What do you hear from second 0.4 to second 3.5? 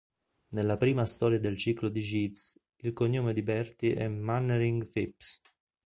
Nella prima storia del ciclo di Jeeves, il cognome di